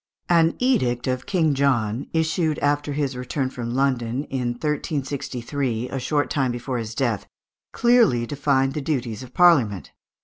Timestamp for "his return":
2.93-3.51